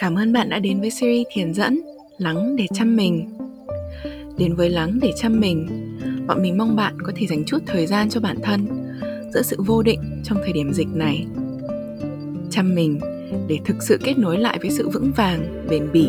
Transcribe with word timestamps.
Cảm 0.00 0.18
ơn 0.18 0.32
bạn 0.32 0.48
đã 0.48 0.58
đến 0.58 0.80
với 0.80 0.90
series 0.90 1.26
thiền 1.32 1.54
dẫn 1.54 1.80
Lắng 2.18 2.56
để 2.56 2.66
chăm 2.74 2.96
mình. 2.96 3.38
Đến 4.38 4.54
với 4.54 4.70
Lắng 4.70 4.98
để 5.02 5.12
chăm 5.16 5.40
mình, 5.40 5.68
bọn 6.26 6.42
mình 6.42 6.58
mong 6.58 6.76
bạn 6.76 7.02
có 7.02 7.12
thể 7.16 7.26
dành 7.26 7.44
chút 7.44 7.58
thời 7.66 7.86
gian 7.86 8.10
cho 8.10 8.20
bản 8.20 8.36
thân 8.42 8.66
giữa 9.34 9.42
sự 9.42 9.56
vô 9.66 9.82
định 9.82 10.00
trong 10.24 10.38
thời 10.44 10.52
điểm 10.52 10.72
dịch 10.72 10.88
này. 10.94 11.26
Chăm 12.50 12.74
mình 12.74 13.00
để 13.48 13.58
thực 13.64 13.82
sự 13.82 13.98
kết 14.04 14.18
nối 14.18 14.38
lại 14.38 14.58
với 14.60 14.70
sự 14.70 14.88
vững 14.88 15.12
vàng, 15.16 15.66
bền 15.70 15.92
bỉ 15.92 16.08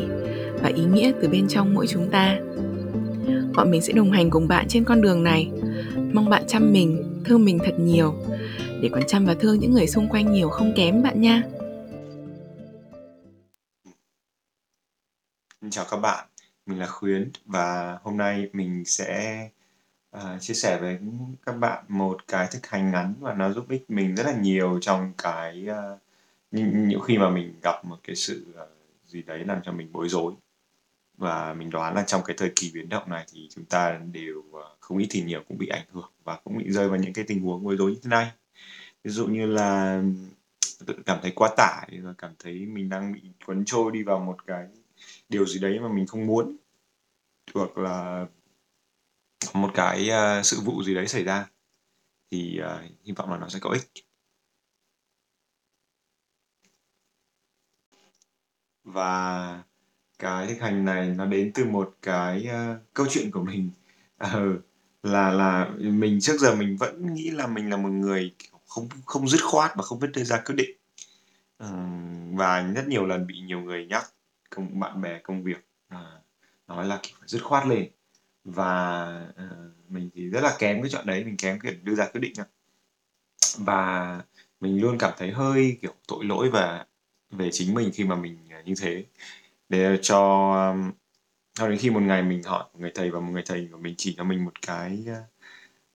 và 0.61 0.69
ý 0.75 0.83
nghĩa 0.93 1.11
từ 1.21 1.27
bên 1.27 1.47
trong 1.47 1.73
mỗi 1.73 1.87
chúng 1.87 2.09
ta. 2.09 2.39
Bọn 3.55 3.71
mình 3.71 3.81
sẽ 3.81 3.93
đồng 3.93 4.11
hành 4.11 4.29
cùng 4.29 4.47
bạn 4.47 4.67
trên 4.67 4.83
con 4.83 5.01
đường 5.01 5.23
này. 5.23 5.51
Mong 6.13 6.29
bạn 6.29 6.43
chăm 6.47 6.73
mình, 6.73 7.03
thương 7.25 7.45
mình 7.45 7.59
thật 7.65 7.79
nhiều 7.79 8.15
để 8.81 8.89
còn 8.91 9.03
chăm 9.07 9.25
và 9.25 9.33
thương 9.33 9.59
những 9.59 9.71
người 9.71 9.87
xung 9.87 10.07
quanh 10.07 10.31
nhiều 10.31 10.49
không 10.49 10.73
kém 10.75 11.03
bạn 11.03 11.21
nha. 11.21 11.43
Chào 15.71 15.85
các 15.91 15.97
bạn, 15.97 16.27
mình 16.65 16.79
là 16.79 16.87
Khuyến 16.87 17.31
và 17.45 17.99
hôm 18.03 18.17
nay 18.17 18.49
mình 18.53 18.85
sẽ 18.85 19.49
uh, 20.17 20.21
chia 20.39 20.53
sẻ 20.53 20.79
với 20.81 20.99
các 21.45 21.51
bạn 21.51 21.83
một 21.87 22.27
cái 22.27 22.47
thực 22.51 22.67
hành 22.67 22.91
ngắn 22.91 23.13
và 23.19 23.33
nó 23.33 23.53
giúp 23.53 23.69
ích 23.69 23.91
mình 23.91 24.15
rất 24.15 24.25
là 24.25 24.33
nhiều 24.33 24.79
trong 24.81 25.13
cái 25.17 25.67
uh, 25.69 25.99
những, 26.51 26.99
khi 27.05 27.17
mà 27.17 27.29
mình 27.29 27.53
gặp 27.63 27.85
một 27.85 27.97
cái 28.03 28.15
sự 28.15 28.45
uh, 28.63 28.69
gì 29.07 29.21
đấy 29.21 29.45
làm 29.45 29.59
cho 29.63 29.71
mình 29.71 29.89
bối 29.91 30.09
rối. 30.09 30.33
Và 31.17 31.53
mình 31.53 31.69
đoán 31.69 31.95
là 31.95 32.03
trong 32.03 32.21
cái 32.25 32.35
thời 32.39 32.51
kỳ 32.55 32.71
biến 32.73 32.89
động 32.89 33.09
này 33.09 33.25
thì 33.33 33.47
chúng 33.55 33.65
ta 33.65 33.99
đều 34.11 34.39
uh, 34.39 34.65
không 34.79 34.97
ít 34.97 35.07
thì 35.09 35.21
nhiều 35.21 35.43
cũng 35.47 35.57
bị 35.57 35.67
ảnh 35.67 35.85
hưởng 35.91 36.11
và 36.23 36.39
cũng 36.43 36.57
bị 36.57 36.71
rơi 36.71 36.89
vào 36.89 36.97
những 36.97 37.13
cái 37.13 37.25
tình 37.27 37.41
huống 37.41 37.63
bối 37.63 37.75
rối 37.77 37.91
như 37.91 37.99
thế 38.03 38.09
này. 38.09 38.31
Ví 39.03 39.11
dụ 39.11 39.27
như 39.27 39.45
là 39.45 40.01
tự 40.85 40.95
cảm 41.05 41.19
thấy 41.21 41.31
quá 41.35 41.49
tải 41.57 41.99
rồi 42.03 42.13
cảm 42.17 42.31
thấy 42.39 42.53
mình 42.65 42.89
đang 42.89 43.13
bị 43.13 43.21
cuốn 43.45 43.65
trôi 43.65 43.91
đi 43.91 44.03
vào 44.03 44.19
một 44.19 44.37
cái 44.47 44.67
điều 45.29 45.45
gì 45.45 45.59
đấy 45.59 45.79
mà 45.79 45.87
mình 45.87 46.07
không 46.07 46.27
muốn 46.27 46.55
hoặc 47.53 47.77
là 47.77 48.27
một 49.53 49.71
cái 49.73 50.09
uh, 50.09 50.45
sự 50.45 50.59
vụ 50.61 50.83
gì 50.83 50.95
đấy 50.95 51.07
xảy 51.07 51.23
ra 51.23 51.49
thì 52.31 52.59
uh, 52.61 52.81
hy 53.03 53.13
vọng 53.13 53.31
là 53.31 53.37
nó 53.37 53.49
sẽ 53.49 53.59
có 53.59 53.69
ích. 53.69 54.05
Và 58.83 59.63
cái 60.19 60.47
thực 60.47 60.59
hành 60.61 60.85
này 60.85 61.09
nó 61.09 61.25
đến 61.25 61.51
từ 61.53 61.65
một 61.65 61.95
cái 62.01 62.47
uh, 62.47 62.81
câu 62.93 63.05
chuyện 63.09 63.31
của 63.31 63.43
mình. 63.43 63.69
Uh, 64.23 64.61
là 65.03 65.31
là 65.31 65.69
mình 65.77 66.19
trước 66.21 66.37
giờ 66.39 66.55
mình 66.55 66.77
vẫn 66.77 67.13
nghĩ 67.13 67.29
là 67.29 67.47
mình 67.47 67.69
là 67.69 67.77
một 67.77 67.89
người 67.89 68.35
không 68.67 68.89
không 69.05 69.27
dứt 69.27 69.41
khoát 69.43 69.71
và 69.75 69.83
không 69.83 69.99
biết 69.99 70.09
đưa 70.13 70.23
ra 70.23 70.41
quyết 70.45 70.55
định. 70.55 70.77
Uh, 71.63 72.37
và 72.37 72.61
rất 72.75 72.87
nhiều 72.87 73.05
lần 73.05 73.27
bị 73.27 73.39
nhiều 73.39 73.59
người 73.59 73.85
nhắc 73.85 74.13
công 74.55 74.79
bạn 74.79 75.01
bè 75.01 75.19
công 75.19 75.43
việc 75.43 75.67
à, 75.87 75.99
nói 76.67 76.85
là 76.87 76.99
phải 77.03 77.27
dứt 77.27 77.43
khoát 77.43 77.67
lên. 77.67 77.89
Và 78.43 79.03
à, 79.37 79.49
mình 79.89 80.09
thì 80.15 80.29
rất 80.29 80.41
là 80.43 80.55
kém 80.59 80.81
cái 80.81 80.89
chọn 80.91 81.05
đấy 81.05 81.23
mình 81.25 81.37
kém 81.37 81.59
cái 81.59 81.73
đưa 81.83 81.95
ra 81.95 82.07
quyết 82.13 82.21
định 82.21 82.33
và 83.57 84.21
mình 84.59 84.81
luôn 84.81 84.97
cảm 84.97 85.13
thấy 85.17 85.31
hơi 85.31 85.77
kiểu 85.81 85.93
tội 86.07 86.25
lỗi 86.25 86.49
và 86.49 86.85
về 87.31 87.49
chính 87.51 87.73
mình 87.73 87.91
khi 87.93 88.03
mà 88.03 88.15
mình 88.15 88.37
ờ, 88.51 88.61
như 88.65 88.73
thế. 88.81 89.05
Để 89.69 89.99
cho 90.01 90.75
cho 91.53 91.67
đến 91.69 91.77
khi 91.77 91.89
một 91.89 91.99
ngày 91.99 92.23
mình 92.23 92.43
hỏi 92.43 92.63
một 92.73 92.79
người 92.79 92.91
thầy 92.95 93.11
và 93.11 93.19
một 93.19 93.31
người 93.31 93.43
thầy 93.45 93.69
của 93.71 93.77
mình 93.77 93.95
chỉ 93.97 94.15
cho 94.17 94.23
mình 94.23 94.45
một 94.45 94.61
cái 94.61 95.05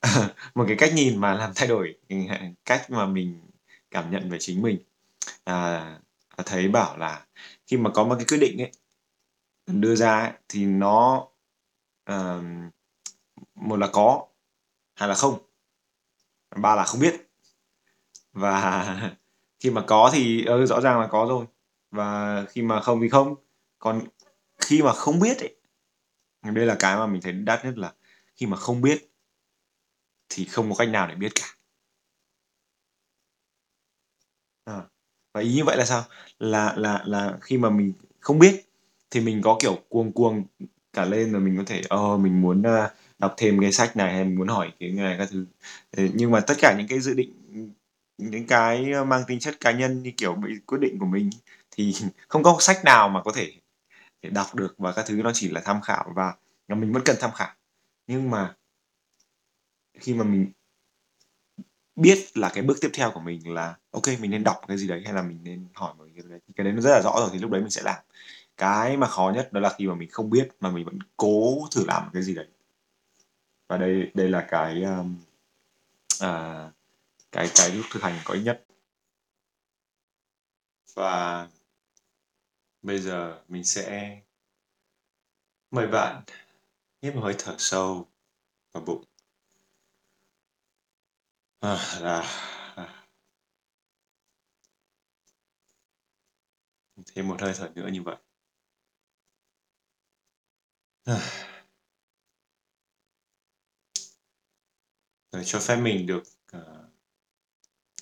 ờ, 0.01 0.29
một 0.55 0.65
cái 0.69 0.77
cách 0.77 0.93
nhìn 0.95 1.19
mà 1.19 1.35
làm 1.35 1.53
thay 1.55 1.69
đổi 1.69 1.95
cách 2.65 2.91
mà 2.91 3.07
mình 3.07 3.41
cảm 3.91 4.11
nhận 4.11 4.31
về 4.31 4.39
chính 4.41 4.63
mình. 4.63 4.79
À, 5.45 5.99
thấy 6.47 6.69
bảo 6.69 6.97
là 6.99 7.27
khi 7.67 7.77
mà 7.77 7.91
có 7.95 8.05
một 8.05 8.15
cái 8.19 8.25
quyết 8.29 8.39
định 8.39 8.63
ấy 8.63 8.71
đưa 9.67 9.95
ra 9.95 10.21
ấy, 10.21 10.33
thì 10.49 10.67
nó 10.67 11.29
uh, 12.11 12.45
một 13.55 13.77
là 13.77 13.89
có 13.93 14.27
hai 14.95 15.09
là 15.09 15.15
không 15.15 15.39
ba 16.57 16.75
là 16.75 16.85
không 16.85 17.01
biết. 17.01 17.31
Và 18.33 19.17
khi 19.61 19.71
mà 19.71 19.85
có 19.87 20.11
thì 20.13 20.45
ừ, 20.45 20.67
rõ 20.67 20.81
ràng 20.81 21.01
là 21.01 21.07
có 21.07 21.27
rồi. 21.29 21.47
Và 21.91 22.45
khi 22.49 22.63
mà 22.63 22.81
không 22.81 23.01
thì 23.01 23.09
không. 23.09 23.35
Còn 23.79 24.03
khi 24.59 24.83
mà 24.83 24.93
không 24.93 25.21
biết 25.21 25.39
ấy 25.39 25.57
đây 26.55 26.67
là 26.67 26.77
cái 26.79 26.97
mà 26.97 27.07
mình 27.07 27.21
thấy 27.23 27.33
đắt 27.33 27.65
nhất 27.65 27.79
là 27.79 27.95
khi 28.37 28.47
mà 28.47 28.57
không 28.57 28.81
biết 28.81 29.11
thì 30.29 30.45
không 30.45 30.71
có 30.71 30.77
cách 30.79 30.89
nào 30.89 31.09
để 31.09 31.15
biết 31.15 31.33
cả 31.35 31.47
à, 34.65 34.83
và 35.37 35.43
ý 35.43 35.55
như 35.55 35.65
vậy 35.65 35.77
là 35.77 35.85
sao? 35.85 36.05
Là 36.39 36.75
là 36.77 37.03
là 37.05 37.39
khi 37.41 37.59
mà 37.59 37.71
mình 37.71 37.93
không 38.21 38.39
biết 38.39 38.65
thì 39.11 39.21
mình 39.21 39.43
có 39.43 39.59
kiểu 39.61 39.79
cuồng 39.89 40.13
cuồng 40.13 40.45
cả 40.93 41.05
lên 41.05 41.33
rồi 41.33 41.41
mình 41.41 41.57
có 41.57 41.63
thể 41.67 41.83
ờ 41.89 42.15
oh, 42.15 42.21
mình 42.21 42.41
muốn 42.41 42.61
uh, 42.61 42.91
đọc 43.19 43.35
thêm 43.37 43.61
cái 43.61 43.73
sách 43.73 43.97
này 43.97 44.15
hay 44.15 44.25
mình 44.25 44.39
muốn 44.39 44.49
hỏi 44.49 44.73
cái 44.81 44.91
này 44.91 45.17
các 45.19 45.29
thứ. 45.31 45.47
Nhưng 46.15 46.31
mà 46.31 46.41
tất 46.41 46.55
cả 46.59 46.75
những 46.79 46.89
cái 46.89 47.01
dự 47.01 47.15
định 47.15 47.33
những 48.19 48.47
cái 48.47 48.93
ờ, 48.93 49.05
mang 49.05 49.23
tính 49.27 49.39
chất 49.39 49.61
cá 49.61 49.73
nhân 49.73 50.03
như 50.03 50.13
kiểu 50.17 50.35
bị 50.35 50.51
quyết 50.67 50.79
định 50.81 50.99
của 50.99 51.07
mình 51.07 51.31
thì 51.71 51.95
không 52.29 52.43
có 52.43 52.57
sách 52.61 52.85
nào 52.85 53.09
mà 53.09 53.23
có 53.23 53.33
thể 53.33 53.53
để 54.23 54.31
đọc 54.31 54.55
được 54.55 54.75
và 54.79 54.93
các 54.93 55.05
thứ 55.09 55.17
nó 55.23 55.31
chỉ 55.35 55.49
là 55.49 55.61
tham 55.65 55.81
khảo 55.81 56.13
và 56.15 56.35
mình 56.69 56.93
vẫn 56.93 57.03
cần 57.05 57.17
tham 57.21 57.31
khảo. 57.33 57.55
Nhưng 58.07 58.31
mà 58.31 58.55
khi 60.01 60.15
mà 60.15 60.25
mình 60.25 60.47
biết 61.97 62.19
là 62.35 62.51
cái 62.55 62.63
bước 62.63 62.77
tiếp 62.81 62.91
theo 62.95 63.11
của 63.11 63.21
mình 63.21 63.55
là 63.55 63.75
ok 63.91 64.05
mình 64.21 64.31
nên 64.31 64.45
đọc 64.45 64.61
cái 64.69 64.79
gì 64.79 64.89
đấy 64.89 65.03
hay 65.05 65.15
là 65.15 65.23
mình 65.23 65.39
nên 65.43 65.67
hỏi 65.75 65.95
một 65.95 66.05
cái 66.15 66.25
đấy. 66.29 66.41
Cái 66.57 66.65
đấy 66.65 66.73
nó 66.73 66.81
rất 66.81 66.91
là 66.91 67.01
rõ 67.05 67.15
rồi 67.17 67.31
thì 67.33 67.39
lúc 67.39 67.51
đấy 67.51 67.61
mình 67.61 67.71
sẽ 67.71 67.83
làm. 67.83 68.05
Cái 68.57 68.97
mà 68.97 69.07
khó 69.07 69.33
nhất 69.35 69.53
đó 69.53 69.61
là 69.61 69.75
khi 69.79 69.87
mà 69.87 69.95
mình 69.95 70.11
không 70.11 70.31
biết 70.31 70.49
mà 70.61 70.71
mình 70.71 70.85
vẫn 70.85 70.99
cố 71.17 71.69
thử 71.71 71.85
làm 71.87 72.11
cái 72.13 72.23
gì 72.23 72.35
đấy. 72.35 72.47
Và 73.69 73.77
đây 73.77 74.11
đây 74.15 74.29
là 74.29 74.47
cái 74.51 74.83
um, 74.83 75.17
à, 76.21 76.71
cái 77.33 77.51
cái 77.55 77.71
lúc 77.71 77.87
thực 77.93 78.03
hành 78.03 78.21
có 78.25 78.35
ích 78.35 78.45
nhất. 78.45 78.65
Và 80.95 81.49
bây 82.83 82.99
giờ 82.99 83.41
mình 83.49 83.65
sẽ 83.65 84.19
mời 85.71 85.87
bạn 85.87 86.23
hít 87.03 87.15
một 87.15 87.21
hơi 87.23 87.35
thở 87.39 87.55
sâu 87.59 88.07
vào 88.73 88.85
bụng 88.87 89.05
à, 91.67 92.23
à. 92.77 93.05
thêm 97.15 97.29
một 97.29 97.41
hơi 97.41 97.53
thở 97.57 97.71
nữa 97.75 97.89
như 97.93 98.03
vậy 98.03 98.17
à. 101.05 101.21
rồi 105.33 105.43
cho 105.45 105.61
phép 105.61 105.77
mình 105.77 106.07
được 106.07 106.23
uh, 106.57 106.63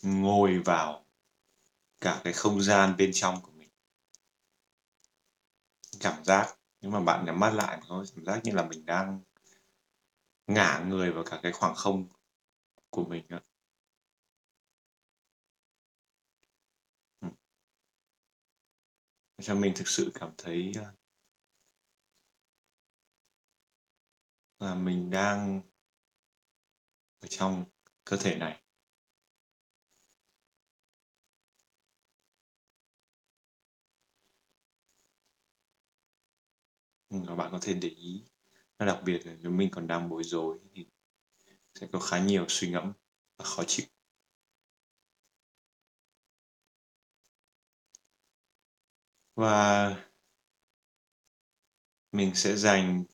ngồi 0.02 0.58
vào 0.58 1.04
cả 2.00 2.20
cái 2.24 2.32
không 2.32 2.62
gian 2.62 2.96
bên 2.96 3.10
trong 3.14 3.42
của 3.42 3.52
mình 3.52 3.70
cảm 6.00 6.24
giác 6.24 6.56
nếu 6.80 6.90
mà 6.90 7.00
bạn 7.00 7.24
nhắm 7.24 7.40
mắt 7.40 7.50
lại 7.50 7.80
có 7.88 8.04
cảm 8.16 8.24
giác 8.24 8.40
như 8.44 8.52
là 8.52 8.64
mình 8.68 8.86
đang 8.86 9.20
ngả 10.46 10.78
người 10.88 11.12
vào 11.12 11.24
cả 11.24 11.40
cái 11.42 11.52
khoảng 11.52 11.74
không 11.74 12.08
của 12.90 13.04
mình 13.04 13.24
đó. 13.28 13.40
Cho 19.42 19.54
mình 19.54 19.72
thực 19.76 19.88
sự 19.88 20.10
cảm 20.14 20.30
thấy 20.38 20.72
ờ, 20.76 20.92
là 24.60 24.74
mình 24.74 25.10
đang 25.10 25.60
ở 27.20 27.28
trong 27.30 27.64
cơ 28.04 28.16
thể 28.16 28.36
này. 28.38 28.62
Ừ, 37.08 37.16
và 37.26 37.34
bạn 37.34 37.48
có 37.52 37.58
thể 37.62 37.74
để 37.74 37.88
ý, 37.88 38.24
nó 38.78 38.86
đặc 38.86 39.00
biệt 39.04 39.26
là 39.26 39.34
nếu 39.42 39.50
mình 39.52 39.68
còn 39.72 39.86
đang 39.86 40.08
bối 40.08 40.24
rối 40.24 40.58
thì 40.74 40.86
sẽ 41.80 41.88
có 41.92 41.98
khá 42.00 42.20
nhiều 42.24 42.46
suy 42.48 42.70
ngẫm 42.70 42.92
và 43.38 43.44
khó 43.44 43.64
chịu. 43.68 43.86
Và 49.34 49.90
mình 52.12 52.34
sẽ 52.34 52.56
dành 52.56 53.04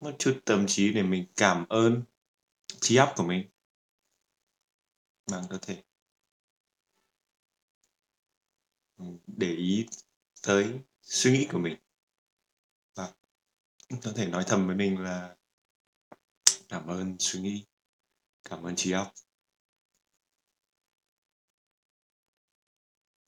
một 0.00 0.12
chút 0.18 0.40
tâm 0.44 0.64
trí 0.68 0.92
để 0.92 1.02
mình 1.02 1.26
cảm 1.36 1.68
ơn 1.68 2.02
trí 2.80 2.96
óc 2.96 3.12
của 3.16 3.24
mình. 3.24 3.48
Bằng 5.30 5.44
có 5.50 5.58
thể 5.58 5.82
để 9.26 9.54
ý 9.54 9.86
tới 10.42 10.80
suy 11.02 11.32
nghĩ 11.32 11.48
của 11.52 11.58
mình. 11.58 11.76
Và 12.94 13.12
có 14.02 14.12
thể 14.16 14.26
nói 14.26 14.44
thầm 14.46 14.66
với 14.66 14.76
mình 14.76 14.98
là 14.98 15.36
cảm 16.68 16.86
ơn 16.86 17.16
suy 17.18 17.40
nghĩ, 17.40 17.66
cảm 18.44 18.62
ơn 18.62 18.76
trí 18.76 18.92
óc. 18.92 19.14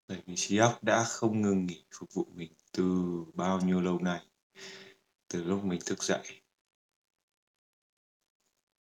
Bởi 0.10 0.22
vì 0.26 0.36
trí 0.36 0.58
óc 0.58 0.84
đã 0.84 1.04
không 1.04 1.42
ngừng 1.42 1.66
nghỉ 1.66 1.84
phục 1.92 2.14
vụ 2.14 2.26
mình 2.34 2.54
từ 2.72 2.84
bao 3.34 3.60
nhiêu 3.60 3.82
lâu 3.82 4.00
nay, 4.00 4.28
từ 5.28 5.44
lúc 5.44 5.64
mình 5.64 5.80
thức 5.86 6.04
dậy 6.04 6.42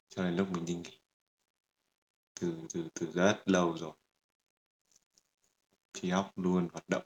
cho 0.09 0.23
đến 0.23 0.37
lúc 0.37 0.49
mình 0.51 0.65
đi 0.65 0.75
nghỉ. 0.75 0.99
Từ 2.41 2.67
từ 2.75 2.89
từ 2.95 3.13
rất 3.13 3.43
lâu 3.47 3.79
rồi. 3.79 3.93
Trí 5.93 6.11
óc 6.11 6.39
luôn 6.39 6.69
hoạt 6.73 6.89
động, 6.89 7.05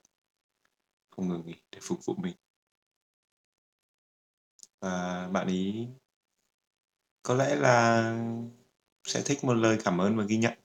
không 1.11 1.29
ngừng 1.29 1.47
nghỉ 1.47 1.55
để 1.71 1.79
phục 1.83 2.05
vụ 2.05 2.15
mình. 2.15 2.37
Và 4.81 5.29
bạn 5.33 5.47
ý 5.47 5.87
có 7.23 7.35
lẽ 7.35 7.57
là 7.57 8.17
sẽ 9.05 9.23
thích 9.25 9.45
một 9.45 9.55
lời 9.55 9.79
cảm 9.85 10.01
ơn 10.01 10.17
và 10.17 10.25
ghi 10.25 10.37
nhận. 10.37 10.59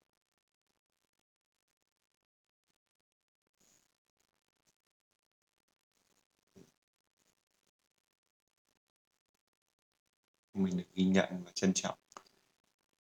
Mình 10.57 10.77
được 10.77 10.83
ghi 10.95 11.03
nhận 11.05 11.43
và 11.45 11.51
trân 11.53 11.73
trọng 11.73 11.97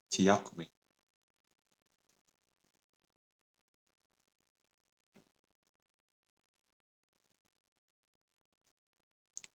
trí 0.10 0.28
óc 0.28 0.42
của 0.44 0.52
mình. 0.56 0.70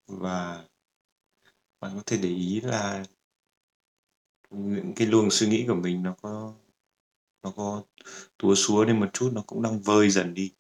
Và 0.07 0.65
bạn 1.81 1.93
có 1.97 2.03
thể 2.07 2.17
để 2.23 2.29
ý 2.29 2.61
là 2.61 3.05
những 4.51 4.93
cái 4.97 5.07
luồng 5.07 5.31
suy 5.31 5.49
nghĩ 5.49 5.65
của 5.69 5.75
mình 5.75 6.03
nó 6.03 6.15
có 6.23 6.55
nó 7.43 7.51
có 7.57 7.85
túa 8.39 8.55
xúa 8.57 8.85
đi 8.85 8.93
một 8.93 9.07
chút, 9.13 9.31
nó 9.35 9.43
cũng 9.47 9.63
đang 9.63 9.81
vơi 9.81 10.11
dần 10.11 10.35
đi. 10.35 10.53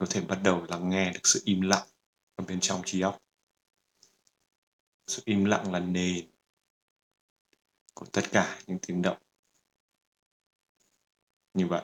Có 0.00 0.06
thể 0.10 0.20
bắt 0.20 0.40
đầu 0.44 0.64
lắng 0.68 0.90
nghe 0.90 1.12
được 1.12 1.20
sự 1.24 1.42
im 1.44 1.60
lặng 1.60 1.86
ở 2.34 2.44
bên 2.44 2.58
trong 2.60 2.82
trí 2.84 3.00
óc. 3.00 3.22
Sự 5.06 5.22
im 5.24 5.44
lặng 5.44 5.72
là 5.72 5.80
nền 5.80 6.30
của 7.94 8.06
tất 8.12 8.22
cả 8.32 8.62
những 8.66 8.78
tiếng 8.82 9.02
động. 9.02 9.22
Như 11.54 11.66
vậy. 11.66 11.82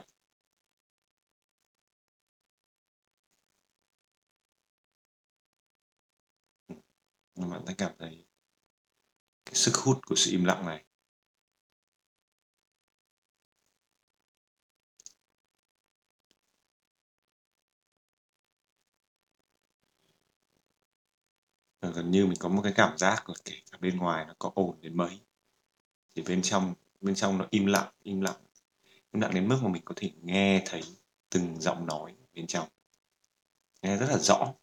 các 7.37 7.47
bạn 7.51 7.63
sẽ 7.67 7.75
cảm 7.79 7.93
thấy 7.99 8.27
cái 9.45 9.55
sức 9.55 9.73
hút 9.75 10.01
của 10.07 10.15
sự 10.15 10.31
im 10.31 10.45
lặng 10.45 10.67
này. 10.67 10.86
Và 21.87 21.93
gần 21.93 22.11
như 22.11 22.27
mình 22.27 22.37
có 22.41 22.49
một 22.49 22.63
cái 22.63 22.73
cảm 22.77 22.99
giác 22.99 23.29
là 23.29 23.35
kể 23.45 23.55
cả 23.73 23.79
bên 23.81 23.97
ngoài 23.97 24.25
nó 24.29 24.35
có 24.39 24.51
ồn 24.55 24.81
đến 24.81 24.97
mấy 24.97 25.21
thì 26.15 26.23
bên 26.23 26.43
trong 26.43 26.75
bên 27.01 27.15
trong 27.15 27.39
nó 27.39 27.47
im 27.51 27.67
lặng, 27.67 27.93
im 28.03 28.21
lặng. 28.21 28.37
Im 29.13 29.21
lặng 29.21 29.35
đến 29.35 29.49
mức 29.49 29.59
mà 29.63 29.69
mình 29.69 29.83
có 29.85 29.95
thể 29.97 30.13
nghe 30.23 30.63
thấy 30.67 30.83
từng 31.31 31.61
giọng 31.61 31.87
nói 31.87 32.15
bên 32.35 32.47
trong. 32.47 32.69
Nghe 33.83 33.97
rất 33.97 34.07
là 34.11 34.19
rõ. 34.19 34.55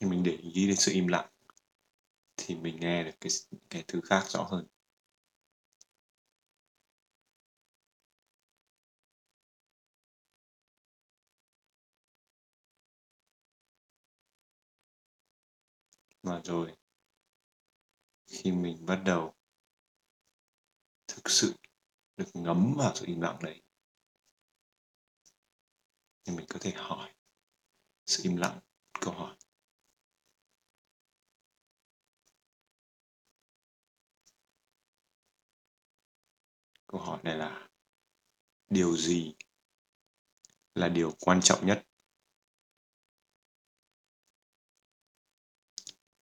thì 0.00 0.06
mình 0.06 0.22
để 0.22 0.32
ý 0.54 0.66
đến 0.66 0.76
sự 0.76 0.92
im 0.92 1.06
lặng 1.08 1.28
thì 2.36 2.54
mình 2.54 2.80
nghe 2.80 3.04
được 3.04 3.20
cái 3.20 3.30
cái 3.70 3.84
thứ 3.88 4.00
khác 4.00 4.24
rõ 4.28 4.42
hơn. 4.42 4.66
Và 16.26 16.40
rồi, 16.44 16.76
khi 18.26 18.52
mình 18.52 18.86
bắt 18.86 19.02
đầu 19.04 19.34
thực 21.06 21.30
sự 21.30 21.54
được 22.16 22.30
ngấm 22.34 22.74
vào 22.78 22.94
sự 22.94 23.06
im 23.06 23.20
lặng 23.20 23.38
đấy, 23.42 23.62
thì 26.24 26.36
mình 26.36 26.46
có 26.48 26.58
thể 26.60 26.72
hỏi 26.76 27.14
sự 28.06 28.22
im 28.22 28.36
lặng, 28.36 28.60
câu 29.00 29.14
hỏi. 29.14 29.36
Câu 36.86 37.00
hỏi 37.00 37.20
này 37.22 37.36
là, 37.36 37.68
điều 38.70 38.96
gì 38.96 39.34
là 40.74 40.88
điều 40.88 41.12
quan 41.20 41.40
trọng 41.42 41.66
nhất 41.66 41.82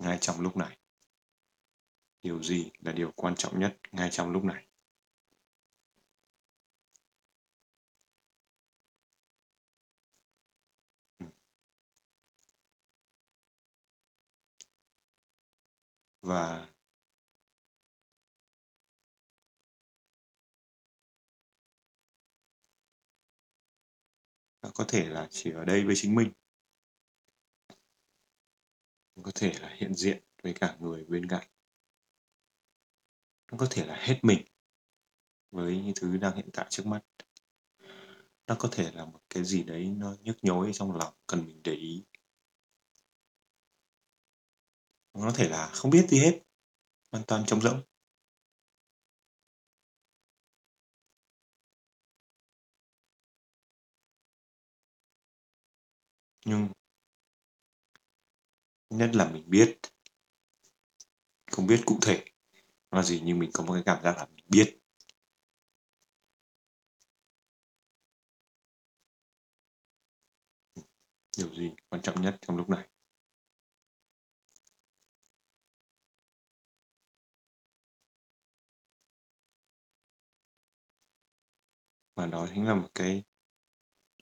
ngay 0.02 0.18
trong 0.22 0.42
lúc 0.42 0.58
này? 0.58 0.78
Điều 2.24 2.44
gì 2.44 2.72
là 2.80 2.92
điều 2.92 3.12
quan 3.16 3.36
trọng 3.36 3.60
nhất 3.60 3.78
ngay 3.92 4.10
trong 4.12 4.32
lúc 4.32 4.44
này? 4.44 4.66
Ừ. 11.20 11.26
Và 16.22 16.68
có 24.74 24.86
thể 24.88 25.10
là 25.10 25.28
chỉ 25.32 25.52
ở 25.52 25.66
đây 25.66 25.84
với 25.86 25.96
chính 25.96 26.16
mình. 26.16 26.32
Có 29.16 29.32
thể 29.36 29.54
là 29.62 29.76
hiện 29.78 29.94
diện 29.94 30.24
với 30.44 30.54
cả 30.54 30.78
người 30.80 31.04
bên 31.04 31.28
cạnh. 31.28 31.48
Nó 33.52 33.58
có 33.58 33.68
thể 33.70 33.86
là 33.86 33.96
hết 33.96 34.20
mình 34.22 34.46
với 35.52 35.78
những 35.78 35.94
thứ 35.96 36.18
đang 36.18 36.36
hiện 36.36 36.50
tại 36.54 36.66
trước 36.70 36.86
mắt. 36.86 37.02
Nó 38.48 38.56
có 38.60 38.70
thể 38.72 38.92
là 38.92 39.06
một 39.06 39.20
cái 39.30 39.44
gì 39.44 39.64
đấy 39.64 39.86
nó 39.98 40.16
nhức 40.22 40.38
nhối 40.42 40.72
trong 40.74 40.96
lòng 40.98 41.14
cần 41.28 41.46
mình 41.46 41.62
để 41.64 41.74
ý. 41.74 42.04
Nó 45.14 45.22
có 45.22 45.32
thể 45.36 45.50
là 45.50 45.68
không 45.68 45.92
biết 45.92 46.06
gì 46.10 46.20
hết, 46.20 46.40
hoàn 47.12 47.26
toàn 47.26 47.46
trống 47.46 47.62
rỗng. 47.62 47.82
Nhưng 56.46 56.70
nhất 58.92 59.16
là 59.16 59.30
mình 59.30 59.44
biết. 59.50 59.80
Không 61.52 61.68
biết 61.68 61.82
cụ 61.86 62.00
thể 62.02 62.26
nó 62.92 62.98
là 62.98 63.04
gì 63.04 63.22
nhưng 63.26 63.40
mình 63.40 63.50
có 63.54 63.64
một 63.64 63.74
cái 63.74 63.84
cảm 63.86 64.04
giác 64.04 64.18
là 64.18 64.26
mình 64.36 64.46
biết. 64.48 64.78
Điều 71.38 71.56
gì 71.56 71.72
quan 71.90 72.02
trọng 72.02 72.22
nhất 72.22 72.38
trong 72.42 72.58
lúc 72.58 72.70
này? 72.70 72.88
Và 82.16 82.26
đó 82.26 82.48
chính 82.54 82.68
là 82.68 82.76
một 82.76 82.90
cái 82.96 83.24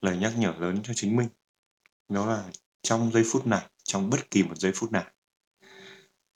lời 0.02 0.18
nhắc 0.18 0.32
nhở 0.36 0.54
lớn 0.58 0.80
cho 0.84 0.92
chính 0.96 1.16
mình. 1.16 1.28
Đó 2.08 2.26
là 2.26 2.50
trong 2.82 3.12
giây 3.12 3.22
phút 3.32 3.46
này, 3.46 3.70
trong 3.90 4.10
bất 4.10 4.30
kỳ 4.30 4.42
một 4.42 4.58
giây 4.58 4.72
phút 4.74 4.92
nào 4.92 5.10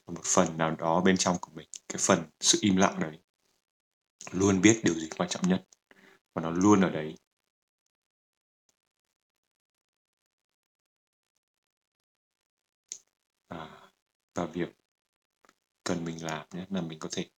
một 0.07 0.21
phần 0.23 0.57
nào 0.57 0.75
đó 0.75 1.01
bên 1.01 1.17
trong 1.17 1.37
của 1.41 1.51
mình, 1.55 1.69
cái 1.89 1.97
phần 1.99 2.29
sự 2.39 2.57
im 2.61 2.77
lặng 2.77 2.99
đấy 2.99 3.19
luôn 4.31 4.61
biết 4.61 4.81
điều 4.83 4.93
gì 4.93 5.09
quan 5.17 5.29
trọng 5.29 5.47
nhất 5.47 5.65
và 6.33 6.41
nó 6.41 6.49
luôn 6.51 6.81
ở 6.81 6.89
đấy. 6.89 7.15
À, 13.47 13.91
và 14.33 14.45
việc 14.45 14.69
cần 15.83 16.05
mình 16.05 16.23
làm 16.23 16.47
nhé 16.53 16.65
là 16.69 16.81
mình 16.81 16.99
có 16.99 17.09
thể 17.11 17.29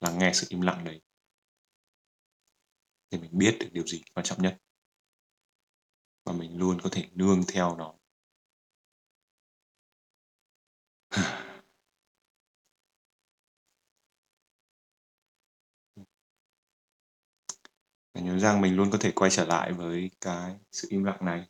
lắng 0.00 0.18
nghe 0.18 0.30
sự 0.34 0.46
im 0.50 0.60
lặng 0.60 0.84
đấy. 0.84 1.00
Để 3.10 3.18
mình 3.18 3.30
biết 3.38 3.56
được 3.60 3.68
điều 3.72 3.86
gì 3.86 4.02
quan 4.14 4.24
trọng 4.24 4.42
nhất. 4.42 4.58
Và 6.24 6.32
mình 6.32 6.58
luôn 6.58 6.78
có 6.82 6.88
thể 6.92 7.08
nương 7.12 7.42
theo 7.48 7.76
nó. 7.76 7.97
Và 18.18 18.24
nhớ 18.24 18.38
rằng 18.38 18.60
mình 18.60 18.76
luôn 18.76 18.90
có 18.90 18.98
thể 18.98 19.12
quay 19.12 19.30
trở 19.30 19.44
lại 19.44 19.72
với 19.72 20.10
cái 20.20 20.56
sự 20.72 20.88
im 20.90 21.04
lặng 21.04 21.18
này 21.20 21.46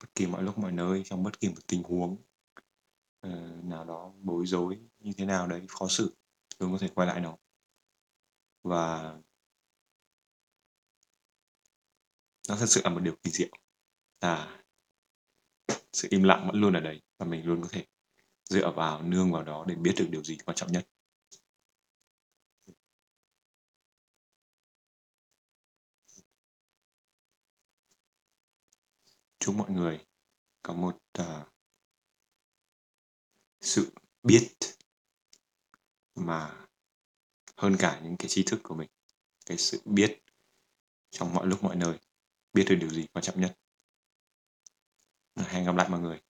bất 0.00 0.14
kỳ 0.14 0.26
mọi 0.26 0.42
lúc 0.42 0.58
mọi 0.58 0.72
nơi 0.72 1.02
trong 1.04 1.22
bất 1.22 1.40
kỳ 1.40 1.48
một 1.48 1.66
tình 1.66 1.82
huống 1.82 2.12
uh, 3.26 3.64
nào 3.64 3.84
đó 3.84 4.12
bối 4.22 4.46
rối 4.46 4.78
như 4.98 5.12
thế 5.18 5.24
nào 5.24 5.46
đấy 5.46 5.62
khó 5.68 5.88
xử 5.88 6.16
luôn 6.58 6.72
có 6.72 6.78
thể 6.78 6.88
quay 6.94 7.08
lại 7.08 7.20
nó. 7.20 7.36
Và 8.62 9.14
nó 12.48 12.56
thật 12.56 12.66
sự 12.66 12.80
là 12.84 12.90
một 12.90 13.00
điều 13.00 13.14
kỳ 13.22 13.30
diệu 13.30 13.50
là 14.20 14.62
sự 15.92 16.08
im 16.10 16.22
lặng 16.22 16.46
vẫn 16.46 16.60
luôn 16.60 16.72
ở 16.72 16.80
đấy 16.80 17.02
và 17.18 17.26
mình 17.26 17.46
luôn 17.46 17.62
có 17.62 17.68
thể 17.72 17.86
dựa 18.44 18.72
vào 18.76 19.02
nương 19.02 19.32
vào 19.32 19.42
đó 19.42 19.64
để 19.68 19.74
biết 19.74 19.92
được 19.96 20.06
điều 20.10 20.24
gì 20.24 20.36
quan 20.44 20.54
trọng 20.54 20.72
nhất. 20.72 20.88
Chúc 29.42 29.56
mọi 29.56 29.70
người 29.70 30.06
có 30.62 30.74
một 30.74 30.98
uh, 31.18 31.48
sự 33.60 33.92
biết 34.22 34.48
mà 36.14 36.66
hơn 37.56 37.76
cả 37.78 38.00
những 38.04 38.16
cái 38.16 38.28
tri 38.28 38.42
thức 38.46 38.60
của 38.62 38.74
mình. 38.74 38.88
Cái 39.46 39.58
sự 39.58 39.80
biết 39.84 40.22
trong 41.10 41.34
mọi 41.34 41.46
lúc 41.46 41.62
mọi 41.62 41.76
nơi 41.76 41.98
biết 42.52 42.64
được 42.68 42.76
điều 42.80 42.90
gì 42.90 43.06
quan 43.12 43.22
trọng 43.22 43.40
nhất. 43.40 43.58
Hẹn 45.36 45.64
gặp 45.64 45.76
lại 45.76 45.88
mọi 45.88 46.00
người. 46.00 46.20